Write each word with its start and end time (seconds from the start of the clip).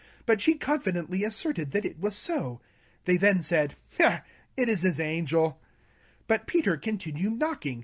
But 0.25 0.41
she 0.41 0.55
confidently 0.55 1.19
a^rmed 1.19 1.69
that 1.73 1.85
it 1.85 1.99
was 1.99 2.19
ao. 2.27 2.59
16 3.05 3.17
Then 3.19 3.35
they 3.37 3.41
said," 3.43 3.75
It 4.57 4.67
is 4.67 4.81
his 4.81 4.99
angeL"• 4.99 5.51
But 6.25 6.47
Peter 6.47 6.75
continued 6.75 7.37
knocking. 7.37 7.79